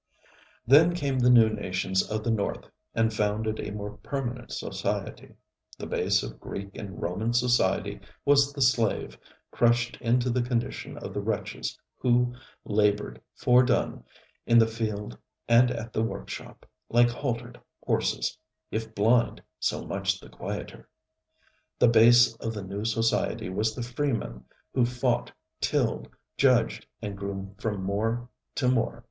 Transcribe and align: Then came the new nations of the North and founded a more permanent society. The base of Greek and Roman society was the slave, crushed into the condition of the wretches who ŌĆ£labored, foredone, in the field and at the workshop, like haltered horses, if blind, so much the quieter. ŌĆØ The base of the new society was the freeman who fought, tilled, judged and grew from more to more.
Then 0.65 0.95
came 0.95 1.19
the 1.19 1.29
new 1.29 1.47
nations 1.49 2.01
of 2.09 2.23
the 2.23 2.31
North 2.31 2.65
and 2.95 3.13
founded 3.13 3.59
a 3.59 3.69
more 3.71 3.97
permanent 3.97 4.51
society. 4.51 5.35
The 5.77 5.85
base 5.85 6.23
of 6.23 6.39
Greek 6.39 6.75
and 6.75 6.99
Roman 6.99 7.33
society 7.33 7.99
was 8.25 8.51
the 8.51 8.63
slave, 8.63 9.15
crushed 9.51 9.97
into 10.01 10.31
the 10.31 10.41
condition 10.41 10.97
of 10.97 11.13
the 11.13 11.19
wretches 11.21 11.77
who 11.99 12.33
ŌĆ£labored, 12.67 13.19
foredone, 13.35 14.03
in 14.47 14.57
the 14.57 14.65
field 14.65 15.19
and 15.47 15.69
at 15.69 15.93
the 15.93 16.01
workshop, 16.01 16.65
like 16.89 17.09
haltered 17.11 17.59
horses, 17.83 18.35
if 18.71 18.95
blind, 18.95 19.43
so 19.59 19.83
much 19.85 20.19
the 20.19 20.29
quieter. 20.29 20.77
ŌĆØ 20.79 20.83
The 21.77 21.87
base 21.89 22.35
of 22.37 22.55
the 22.55 22.63
new 22.63 22.85
society 22.85 23.49
was 23.51 23.75
the 23.75 23.83
freeman 23.83 24.45
who 24.73 24.83
fought, 24.83 25.31
tilled, 25.59 26.07
judged 26.37 26.87
and 27.03 27.15
grew 27.15 27.53
from 27.59 27.83
more 27.83 28.27
to 28.55 28.67
more. 28.67 28.99